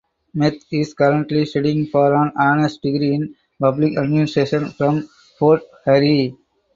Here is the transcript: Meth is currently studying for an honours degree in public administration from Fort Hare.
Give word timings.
Meth 0.33 0.63
is 0.71 0.95
currently 0.95 1.45
studying 1.45 1.85
for 1.85 2.15
an 2.15 2.31
honours 2.35 2.79
degree 2.79 3.13
in 3.13 3.35
public 3.59 3.95
administration 3.99 4.71
from 4.71 5.07
Fort 5.37 5.61
Hare. 5.85 6.31